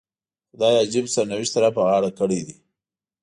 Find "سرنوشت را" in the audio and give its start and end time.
1.15-1.69